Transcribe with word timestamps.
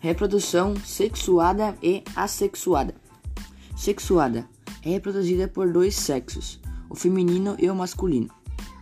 Reprodução 0.00 0.76
sexuada 0.76 1.76
e 1.82 2.04
assexuada. 2.14 2.94
Sexuada 3.76 4.48
é 4.82 4.90
reproduzida 4.90 5.48
por 5.48 5.72
dois 5.72 5.96
sexos, 5.96 6.60
o 6.88 6.94
feminino 6.94 7.56
e 7.58 7.68
o 7.68 7.74
masculino. 7.74 8.28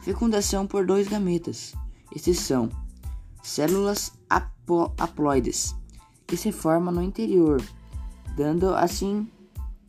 Fecundação 0.02 0.66
por 0.66 0.84
dois 0.84 1.08
gametas. 1.08 1.74
Estes 2.14 2.38
são 2.40 2.68
células 3.42 4.12
haploides, 4.98 5.74
que 6.26 6.36
se 6.36 6.52
formam 6.52 6.92
no 6.92 7.02
interior, 7.02 7.62
dando 8.36 8.74
assim 8.74 9.30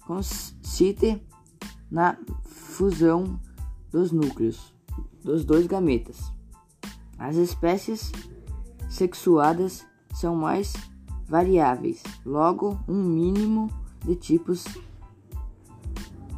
consiste 0.05 1.21
na 1.91 2.17
fusão 2.45 3.37
dos 3.91 4.13
núcleos 4.13 4.73
dos 5.21 5.43
dois 5.43 5.67
gametas. 5.67 6.31
As 7.19 7.35
espécies 7.35 8.13
sexuadas 8.89 9.85
são 10.13 10.35
mais 10.35 10.73
variáveis, 11.27 12.01
logo 12.25 12.79
um 12.87 13.03
mínimo 13.03 13.69
de 14.03 14.15
tipos 14.15 14.65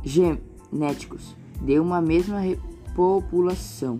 genéticos 0.03 1.35
de 1.61 1.79
uma 1.79 2.01
mesma 2.01 2.41
população 2.95 3.99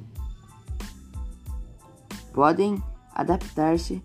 podem 2.34 2.82
adaptar-se 3.14 4.02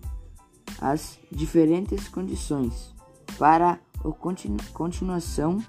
às 0.81 1.17
diferentes 1.31 2.07
condições 2.09 2.93
para 3.37 3.79
a 3.99 4.11
continu 4.11 4.57
continuação 4.73 5.63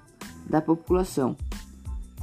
da 0.49 0.61
população. 0.61 1.35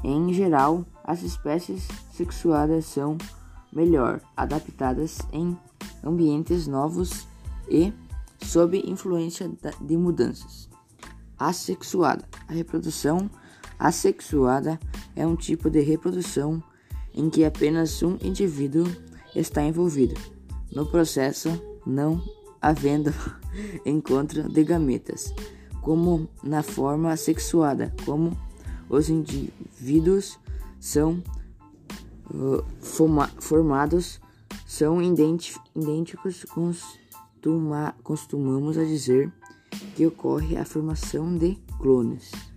Em 0.03 0.33
geral, 0.33 0.85
as 1.03 1.23
espécies 1.23 1.89
sexuadas 2.13 2.85
são 2.85 3.17
melhor 3.73 4.21
adaptadas 4.37 5.19
em 5.33 5.57
ambientes 6.05 6.67
novos 6.67 7.27
e 7.69 7.91
sob 8.43 8.83
influência 8.85 9.51
de 9.81 9.97
mudanças. 9.97 10.69
Assexuada. 11.39 12.25
A 12.49 12.53
reprodução 12.53 13.31
assexuada 13.79 14.79
é 15.17 15.27
um 15.27 15.37
tipo 15.37 15.69
de 15.69 15.81
reprodução 15.81 16.63
em 17.13 17.31
que 17.31 17.45
apenas 17.45 18.03
um 18.03 18.17
indivíduo 18.23 18.87
está 19.35 19.63
envolvido 19.63 20.15
no 20.73 20.87
processo, 20.87 21.51
não 21.87 22.23
havendo 22.61 23.13
encontro 23.85 24.49
de 24.49 24.65
gametas, 24.65 25.33
como 25.81 26.29
na 26.43 26.63
forma 26.63 27.17
sexuada, 27.17 27.95
como 28.05 28.37
os 28.89 29.09
indivíduos 29.09 30.39
são 30.81 31.23
uh, 32.31 32.65
formados, 33.41 34.21
são 34.67 35.01
idênticos, 35.03 36.45
costuma, 37.45 37.95
costumamos 38.03 38.79
a 38.79 38.85
dizer 38.85 39.31
que 39.95 40.07
ocorre 40.07 40.57
a 40.57 40.65
formação 40.65 41.37
de 41.37 41.57
clones. 41.79 42.54